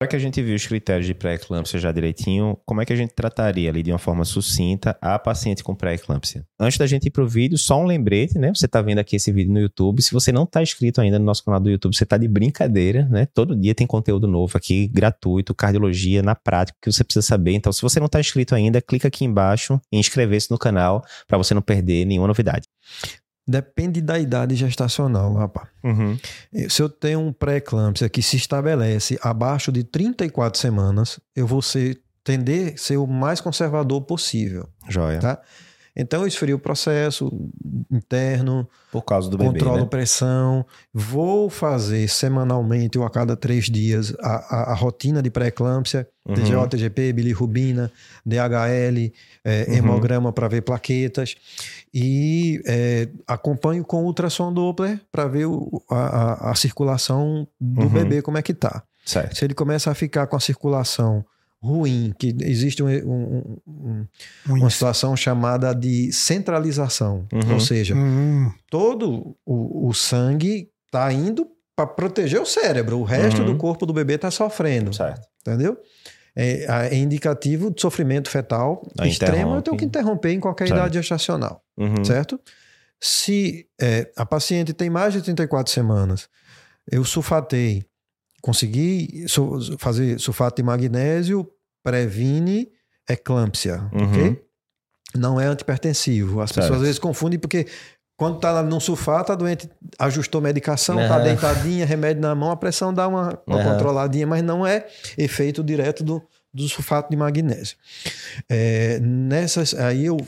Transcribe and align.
Para 0.00 0.08
que 0.08 0.16
a 0.16 0.18
gente 0.18 0.40
viu 0.40 0.56
os 0.56 0.66
critérios 0.66 1.06
de 1.06 1.12
pré-eclâmpsia 1.12 1.78
já 1.78 1.92
direitinho, 1.92 2.56
como 2.64 2.80
é 2.80 2.86
que 2.86 2.92
a 2.94 2.96
gente 2.96 3.12
trataria 3.12 3.68
ali 3.68 3.82
de 3.82 3.92
uma 3.92 3.98
forma 3.98 4.24
sucinta 4.24 4.96
a 4.98 5.18
paciente 5.18 5.62
com 5.62 5.74
pré-eclâmpsia? 5.74 6.42
Antes 6.58 6.78
da 6.78 6.86
gente 6.86 7.08
ir 7.08 7.10
pro 7.10 7.28
vídeo, 7.28 7.58
só 7.58 7.78
um 7.78 7.84
lembrete, 7.84 8.38
né? 8.38 8.50
Você 8.54 8.64
está 8.64 8.80
vendo 8.80 8.98
aqui 8.98 9.16
esse 9.16 9.30
vídeo 9.30 9.52
no 9.52 9.60
YouTube. 9.60 10.00
Se 10.00 10.14
você 10.14 10.32
não 10.32 10.44
está 10.44 10.62
inscrito 10.62 11.02
ainda 11.02 11.18
no 11.18 11.26
nosso 11.26 11.44
canal 11.44 11.60
do 11.60 11.68
YouTube, 11.68 11.94
você 11.94 12.04
está 12.04 12.16
de 12.16 12.26
brincadeira, 12.26 13.06
né? 13.10 13.26
Todo 13.26 13.54
dia 13.54 13.74
tem 13.74 13.86
conteúdo 13.86 14.26
novo 14.26 14.56
aqui, 14.56 14.88
gratuito, 14.88 15.54
cardiologia 15.54 16.22
na 16.22 16.34
prática, 16.34 16.78
que 16.80 16.90
você 16.90 17.04
precisa 17.04 17.26
saber. 17.26 17.52
Então, 17.52 17.70
se 17.70 17.82
você 17.82 18.00
não 18.00 18.06
está 18.06 18.18
inscrito 18.18 18.54
ainda, 18.54 18.80
clica 18.80 19.08
aqui 19.08 19.26
embaixo 19.26 19.78
em 19.92 19.98
inscrever-se 19.98 20.50
no 20.50 20.56
canal 20.56 21.04
para 21.28 21.36
você 21.36 21.52
não 21.52 21.60
perder 21.60 22.06
nenhuma 22.06 22.26
novidade. 22.26 22.66
Depende 23.50 24.00
da 24.00 24.16
idade 24.16 24.54
gestacional, 24.54 25.34
rapaz. 25.34 25.68
Uhum. 25.82 26.16
Se 26.68 26.80
eu 26.80 26.88
tenho 26.88 27.18
um 27.18 27.32
pré-eclâmpsia 27.32 28.08
que 28.08 28.22
se 28.22 28.36
estabelece 28.36 29.18
abaixo 29.20 29.72
de 29.72 29.82
34 29.82 30.60
semanas, 30.60 31.18
eu 31.34 31.48
vou 31.48 31.60
ser, 31.60 32.00
tender 32.22 32.74
a 32.74 32.76
ser 32.76 32.96
o 32.96 33.08
mais 33.08 33.40
conservador 33.40 34.02
possível. 34.02 34.68
Joia. 34.88 35.18
Tá? 35.18 35.40
Então 35.96 36.22
eu 36.22 36.26
esfrio 36.28 36.56
o 36.56 36.58
processo 36.58 37.30
interno, 37.90 38.68
Por 38.92 39.02
causa 39.02 39.28
do 39.28 39.36
controlo 39.36 39.70
bebê, 39.72 39.82
né? 39.84 39.88
pressão, 39.90 40.64
vou 40.94 41.50
fazer 41.50 42.08
semanalmente 42.08 42.98
ou 42.98 43.04
a 43.04 43.10
cada 43.10 43.36
três 43.36 43.64
dias 43.66 44.14
a, 44.20 44.34
a- 44.56 44.72
a 44.72 44.74
rotina 44.74 45.22
de 45.22 45.30
pré-eclâmpsia, 45.30 46.06
Uhum. 46.28 46.34
TGO, 46.34 46.66
TGP, 46.68 47.12
bilirrubina, 47.12 47.90
DHL, 48.24 49.12
é, 49.44 49.66
Uhum. 49.68 49.74
hemograma 49.74 50.32
para 50.32 50.46
ver 50.48 50.60
plaquetas 50.62 51.34
e 51.92 52.60
é, 52.66 53.08
acompanho 53.26 53.84
com 53.84 54.04
ultrassom 54.04 54.52
Doppler 54.52 55.00
para 55.10 55.26
ver 55.26 55.46
o- 55.46 55.82
a, 55.90 55.96
a- 56.48 56.50
a 56.50 56.54
circulação 56.54 57.46
do 57.60 57.82
Uhum. 57.86 57.88
bebê 57.88 58.22
como 58.22 58.38
é 58.38 58.42
que 58.42 58.54
tá. 58.54 58.82
Certo. 59.04 59.36
Se 59.36 59.44
ele 59.44 59.54
começa 59.54 59.90
a 59.90 59.94
ficar 59.94 60.26
com 60.26 60.36
a 60.36 60.40
circulação 60.40 61.24
ruim, 61.62 62.12
que 62.18 62.34
existe 62.40 62.82
um- 62.82 62.88
um- 62.88 63.56
um- 63.66 64.06
Um 64.48 64.54
uma 64.54 64.70
situação 64.70 65.14
chamada 65.16 65.74
de 65.74 66.10
centralização, 66.12 67.26
Uhum. 67.32 67.54
ou 67.54 67.60
seja, 67.60 67.94
Hum, 67.94 68.50
todo 68.70 69.36
o, 69.44 69.88
o 69.88 69.92
sangue 69.92 70.70
está 70.86 71.12
indo 71.12 71.46
para 71.76 71.86
proteger 71.86 72.40
o 72.40 72.46
cérebro, 72.46 72.98
o 72.98 73.04
resto 73.04 73.40
Uhum. 73.40 73.46
do 73.46 73.56
corpo 73.56 73.84
do 73.86 73.92
bebê 73.92 74.14
está 74.14 74.30
sofrendo, 74.30 74.92
Certo. 74.94 75.26
entendeu? 75.40 75.76
É, 76.34 76.88
é 76.92 76.96
indicativo 76.96 77.70
de 77.74 77.80
sofrimento 77.80 78.30
fetal 78.30 78.82
Aí 78.98 79.10
extremo, 79.10 79.54
eu 79.56 79.62
tenho 79.62 79.76
que 79.76 79.84
interromper 79.84 80.30
em 80.32 80.40
qualquer 80.40 80.68
Certo. 80.68 80.78
idade 80.78 80.94
gestacional, 80.94 81.62
Uhum. 81.76 82.04
certo? 82.04 82.40
Se 83.00 83.66
é, 83.80 84.10
a 84.16 84.24
paciente 84.24 84.72
tem 84.72 84.88
mais 84.88 85.12
de 85.12 85.20
34 85.22 85.72
semanas, 85.72 86.28
eu 86.90 87.04
sulfatei, 87.04 87.84
consegui 88.42 89.24
su- 89.28 89.76
fazer 89.78 90.18
sulfato 90.20 90.56
de 90.56 90.62
magnésio, 90.62 91.46
previne 91.82 92.68
eclâmpsia, 93.08 93.88
Uhum. 93.92 94.04
ok? 94.08 94.42
Não 95.16 95.40
é 95.40 95.46
antipertensivo. 95.46 96.40
As 96.40 96.50
Certo. 96.50 96.62
pessoas 96.62 96.78
às 96.80 96.86
vezes 96.86 96.98
confundem 96.98 97.38
porque 97.38 97.66
quando 98.16 98.38
tá 98.38 98.62
no 98.62 98.78
sulfato, 98.80 99.32
a 99.32 99.34
doente 99.34 99.68
ajustou 99.98 100.40
medicação, 100.42 100.98
tá 101.08 101.14
Aham. 101.14 101.22
deitadinha, 101.22 101.86
remédio 101.86 102.20
na 102.20 102.34
mão, 102.34 102.50
a 102.50 102.56
pressão 102.56 102.92
dá 102.92 103.08
uma, 103.08 103.40
uma 103.46 103.56
Aham. 103.58 103.64
controladinha, 103.72 104.26
mas 104.26 104.42
não 104.42 104.66
é 104.66 104.86
efeito 105.16 105.64
direto 105.64 106.04
do, 106.04 106.22
do 106.52 106.68
sulfato 106.68 107.08
de 107.10 107.16
magnésio. 107.16 107.76
É, 108.48 109.00
nessas, 109.00 109.72
aí 109.74 110.04
eu 110.04 110.18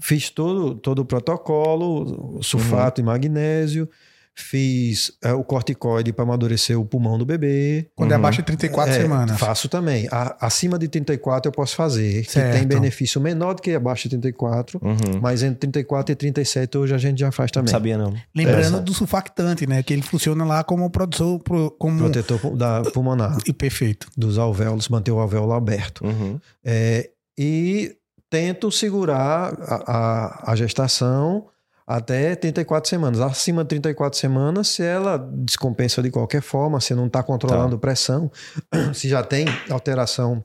fiz 0.00 0.30
todo, 0.30 0.76
todo 0.76 1.00
o 1.00 1.04
protocolo, 1.04 2.40
sulfato 2.42 3.00
Uhum. 3.00 3.04
de 3.04 3.10
magnésio, 3.12 3.88
fiz 4.34 5.12
é, 5.22 5.32
o 5.32 5.44
corticoide 5.44 6.12
para 6.12 6.22
amadurecer 6.24 6.78
o 6.78 6.84
pulmão 6.84 7.18
do 7.18 7.26
bebê. 7.26 7.88
quando 7.94 8.12
é 8.12 8.14
Uhum. 8.14 8.20
abaixo 8.20 8.38
de 8.38 8.46
34 8.46 8.94
É, 8.94 9.00
semanas. 9.02 9.38
Faço 9.38 9.68
também. 9.68 10.08
A- 10.10 10.36
acima 10.40 10.78
de 10.78 10.88
34 10.88 11.48
eu 11.48 11.52
posso 11.52 11.76
fazer, 11.76 12.24
que 12.24 12.32
Certo. 12.32 12.56
tem 12.58 12.66
benefício 12.66 13.20
menor 13.20 13.54
do 13.54 13.60
que 13.62 13.74
abaixo 13.74 14.04
de 14.08 14.10
34, 14.10 14.80
Uhum. 14.82 15.20
mas 15.20 15.42
entre 15.42 15.58
34 15.58 16.12
e 16.12 16.16
37 16.16 16.78
hoje 16.78 16.94
a 16.94 16.98
gente 16.98 17.18
já 17.20 17.30
faz 17.30 17.50
Não 17.50 17.60
também. 17.62 17.70
sabia, 17.72 17.98
não. 17.98 18.14
Lembrando 18.34 18.78
É, 18.78 18.80
do 18.80 18.94
sulfactante, 18.94 19.66
né? 19.66 19.82
Que 19.82 19.92
ele 19.92 20.02
funciona 20.02 20.44
lá 20.44 20.64
como 20.64 20.88
produtor, 20.90 21.38
pro- 21.40 21.70
como... 21.72 21.98
Protetor 21.98 22.56
da 22.56 22.82
pulmonar, 22.92 23.36
E 23.46 23.52
perfeito. 23.52 24.08
dos 24.16 24.38
alvéolos, 24.38 24.88
manter 24.88 25.10
o 25.10 25.18
alvéolo 25.18 25.52
aberto. 25.52 26.04
Uhum. 26.04 26.38
É, 26.64 27.10
e 27.38 27.94
tento 28.30 28.70
segurar 28.70 29.52
a, 29.60 29.74
a- 29.86 30.52
a 30.52 30.56
gestação 30.56 31.46
até 31.90 32.36
34 32.36 32.88
semanas. 32.88 33.20
Acima 33.20 33.64
de 33.64 33.70
34 33.70 34.16
semanas, 34.16 34.68
se 34.68 34.82
ela 34.82 35.18
descompensa 35.18 36.00
de 36.00 36.08
qualquer 36.08 36.40
forma, 36.40 36.80
se 36.80 36.94
não 36.94 37.08
está 37.08 37.20
controlando 37.20 37.76
pressão, 37.80 38.30
se 38.94 39.08
já 39.08 39.24
tem 39.24 39.46
alteração 39.68 40.44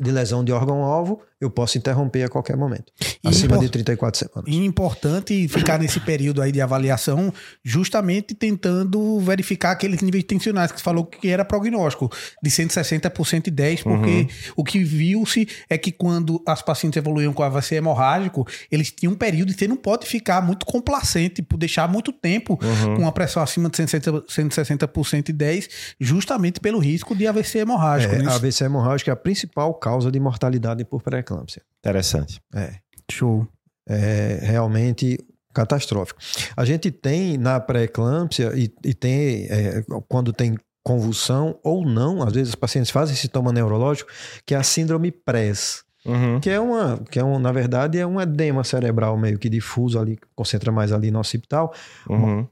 de 0.00 0.10
lesão 0.10 0.42
de 0.42 0.52
órgão-alvo, 0.52 1.20
eu 1.42 1.50
posso 1.50 1.76
interromper 1.76 2.22
a 2.22 2.28
qualquer 2.28 2.56
momento. 2.56 2.92
E 3.22 3.28
Acima 3.28 3.58
de 3.58 3.68
34 3.68 4.18
semanas. 4.18 4.44
E 4.46 4.64
importante 4.64 5.48
ficar 5.48 5.78
nesse 5.78 5.98
período 6.00 6.40
aí 6.40 6.52
de 6.52 6.60
avaliação, 6.60 7.32
justamente 7.64 8.34
tentando 8.34 9.18
verificar 9.20 9.72
aqueles 9.72 10.00
níveis 10.02 10.24
tensionais 10.24 10.70
que 10.70 10.78
você 10.78 10.84
falou 10.84 11.04
que 11.04 11.28
era 11.28 11.44
prognóstico, 11.44 12.10
de 12.42 12.50
160 12.50 13.10
por 13.10 13.26
110, 13.26 13.82
porque 13.82 14.10
Uhum. 14.10 14.28
o 14.56 14.64
que 14.64 14.82
viu-se 14.84 15.48
é 15.68 15.76
que 15.76 15.90
quando 15.90 16.42
as 16.46 16.62
pacientes 16.62 16.96
evoluíam 16.96 17.32
com 17.32 17.42
AVC 17.42 17.74
hemorrágico, 17.76 18.46
eles 18.70 18.90
tinham 18.90 19.12
um 19.12 19.16
período 19.16 19.50
e 19.50 19.54
você 19.54 19.66
não 19.66 19.76
pode 19.76 20.06
ficar 20.06 20.40
muito 20.42 20.64
complacente 20.64 21.42
por 21.42 21.56
deixar 21.56 21.88
muito 21.88 22.12
tempo 22.12 22.58
Uhum. 22.62 22.96
com 22.98 23.06
a 23.08 23.12
pressão 23.12 23.42
acima 23.42 23.68
de 23.68 23.76
160, 23.76 24.24
160 24.28 24.86
por 24.88 25.06
110, 25.06 25.68
justamente 26.00 26.60
pelo 26.60 26.78
risco 26.78 27.14
de 27.16 27.26
AVC 27.26 27.58
hemorrágico. 27.60 28.14
É, 28.14 28.18
né? 28.18 28.30
a 28.30 28.34
AVC 28.36 28.64
hemorrágica 28.64 29.10
é 29.10 29.14
a 29.14 29.16
principal 29.16 29.74
causa 29.74 30.10
de 30.10 30.20
mortalidade 30.20 30.84
por 30.84 31.02
pré-eclâmpsia. 31.32 31.62
Interessante. 31.80 32.40
É. 32.54 32.74
Show. 33.10 33.46
é 33.88 34.38
realmente 34.42 35.18
catastrófico. 35.52 36.18
A 36.56 36.64
gente 36.64 36.90
tem 36.90 37.36
na 37.36 37.60
pré-eclâmpsia 37.60 38.52
e, 38.54 38.72
e 38.84 38.94
tem 38.94 39.46
é, 39.50 39.84
quando 40.08 40.32
tem 40.32 40.56
convulsão 40.84 41.58
ou 41.62 41.84
não, 41.84 42.22
às 42.22 42.32
vezes 42.32 42.50
os 42.50 42.54
pacientes 42.54 42.90
fazem 42.90 43.14
sintoma 43.14 43.52
neurológico, 43.52 44.10
que 44.46 44.54
é 44.54 44.58
a 44.58 44.62
síndrome 44.62 45.10
PRES, 45.12 45.84
Uhum. 46.04 46.40
que 46.40 46.50
é 46.50 46.58
uma, 46.58 46.98
que 47.10 47.16
é 47.20 47.24
um, 47.24 47.38
na 47.38 47.52
verdade 47.52 47.96
é 47.96 48.04
um 48.04 48.20
edema 48.20 48.64
cerebral 48.64 49.16
meio 49.16 49.38
que 49.38 49.48
difuso 49.48 50.00
ali, 50.00 50.18
concentra 50.34 50.72
mais 50.72 50.90
ali 50.90 51.12
no 51.12 51.20
occipital, 51.20 51.72
Uhum. 52.08 52.48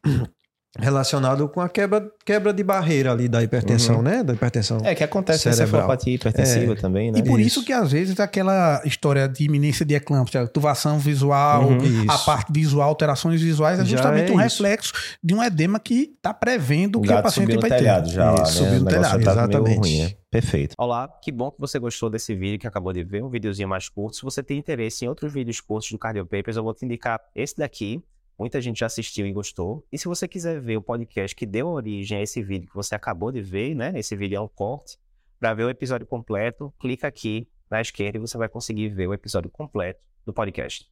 Relacionado 0.78 1.48
com 1.48 1.60
a 1.60 1.68
quebra, 1.68 2.08
quebra 2.24 2.52
de 2.52 2.62
barreira 2.62 3.10
ali 3.10 3.28
da 3.28 3.42
hipertensão, 3.42 3.96
Uhum. 3.96 4.02
né? 4.02 4.22
Da 4.22 4.32
hipertensão. 4.32 4.78
É 4.84 4.94
que 4.94 5.02
acontece 5.02 5.40
Cerebral. 5.40 5.66
cefalopatia 5.66 6.14
hipertensiva 6.14 6.72
É. 6.72 6.76
também, 6.76 7.10
né? 7.10 7.18
E 7.18 7.22
por 7.22 7.40
isso. 7.40 7.50
Isso. 7.60 7.64
que 7.64 7.72
às 7.72 7.90
vezes 7.90 8.18
aquela 8.20 8.80
história 8.84 9.28
de 9.28 9.44
iminência 9.44 9.84
de 9.84 9.94
eclâmpsia, 9.94 10.46
tubação 10.46 10.98
visual, 10.98 11.64
Uhum. 11.68 12.06
a 12.08 12.18
parte 12.18 12.52
visual, 12.52 12.88
alterações 12.88 13.40
visuais, 13.42 13.78
é 13.80 13.84
Já 13.84 13.90
justamente 13.96 14.30
é 14.30 14.34
um 14.34 14.40
isso. 14.40 14.62
reflexo 14.62 14.92
de 15.22 15.34
um 15.34 15.42
edema 15.42 15.80
que 15.80 16.12
está 16.16 16.32
prevendo 16.32 16.98
O 16.98 17.02
que 17.02 17.12
o 17.12 17.22
paciente 17.22 17.56
vai 17.58 17.68
telhado 17.70 18.08
ter. 18.08 18.14
já 18.14 18.30
lá, 18.30 18.42
Isso, 18.44 18.62
né? 18.62 18.68
subiu 18.68 18.80
O 18.80 18.84
no 18.84 18.90
telhado. 18.90 19.02
já 19.04 19.10
tá 19.10 19.16
meio 19.18 19.50
Exatamente. 19.50 19.78
ruim, 19.78 20.00
né? 20.02 20.12
Perfeito. 20.30 20.74
Olá, 20.78 21.08
que 21.22 21.32
bom 21.32 21.50
que 21.50 21.58
você 21.60 21.78
gostou 21.80 22.08
desse 22.08 22.32
vídeo 22.36 22.58
que 22.60 22.66
acabou 22.66 22.92
de 22.92 23.02
ver, 23.02 23.24
um 23.24 23.28
videozinho 23.28 23.68
mais 23.68 23.88
curto. 23.88 24.16
Se 24.16 24.22
você 24.22 24.40
tem 24.44 24.56
interesse 24.58 25.04
em 25.04 25.08
outros 25.08 25.32
vídeos 25.32 25.60
curtos 25.60 25.90
do 25.90 25.98
Cardio 25.98 26.24
Papers, 26.24 26.56
eu 26.56 26.62
vou 26.62 26.72
te 26.72 26.84
indicar 26.84 27.18
esse 27.34 27.56
daqui. 27.56 28.00
Muita 28.40 28.58
gente 28.58 28.80
já 28.80 28.86
assistiu 28.86 29.26
e 29.26 29.32
gostou. 29.34 29.86
E 29.92 29.98
se 29.98 30.08
você 30.08 30.26
quiser 30.26 30.58
ver 30.62 30.78
o 30.78 30.80
podcast 30.80 31.36
que 31.36 31.44
deu 31.44 31.68
origem 31.68 32.16
a 32.16 32.22
esse 32.22 32.42
vídeo 32.42 32.70
que 32.70 32.74
você 32.74 32.94
acabou 32.94 33.30
de 33.30 33.42
ver, 33.42 33.74
né? 33.74 33.92
Esse 33.94 34.16
vídeo 34.16 34.38
é 34.38 34.40
um 34.40 34.48
corte. 34.48 34.96
Para 35.38 35.52
ver 35.52 35.64
o 35.64 35.68
episódio 35.68 36.06
completo, 36.06 36.72
clica 36.80 37.06
aqui 37.06 37.46
na 37.70 37.82
esquerda 37.82 38.16
e 38.16 38.20
você 38.20 38.38
vai 38.38 38.48
conseguir 38.48 38.88
ver 38.88 39.06
o 39.08 39.12
episódio 39.12 39.50
completo 39.50 40.00
do 40.24 40.32
podcast. 40.32 40.88